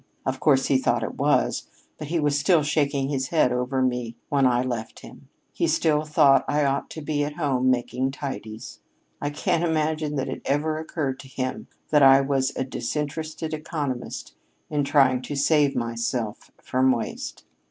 Of 0.25 0.39
course 0.39 0.65
he 0.65 0.79
thought 0.79 1.03
it 1.03 1.13
was; 1.19 1.67
but 1.99 2.07
he 2.07 2.19
was 2.19 2.39
still 2.39 2.63
shaking 2.63 3.09
his 3.09 3.27
head 3.27 3.51
over 3.51 3.83
me 3.83 4.15
when 4.29 4.47
I 4.47 4.63
left 4.63 5.01
him. 5.01 5.29
He 5.53 5.67
still 5.67 6.05
thought 6.05 6.43
I 6.47 6.65
ought 6.65 6.89
to 6.89 7.03
be 7.03 7.23
at 7.23 7.35
home 7.35 7.69
making 7.69 8.09
tidies. 8.09 8.79
I 9.21 9.29
can't 9.29 9.63
imagine 9.63 10.15
that 10.15 10.27
it 10.27 10.41
ever 10.43 10.79
occurred 10.79 11.19
to 11.19 11.27
him 11.27 11.67
that 11.91 12.01
I 12.01 12.19
was 12.21 12.51
a 12.55 12.63
disinterested 12.63 13.53
economist 13.53 14.33
in 14.71 14.83
trying 14.83 15.21
to 15.21 15.35
save 15.35 15.75
myself 15.75 16.49
from 16.63 16.91
waste." 16.91 17.45